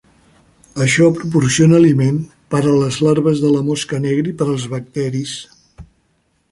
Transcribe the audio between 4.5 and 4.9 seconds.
als